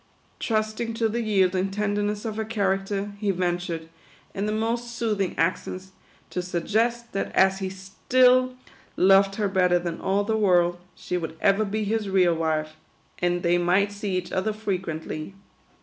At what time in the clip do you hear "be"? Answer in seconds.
11.63-11.83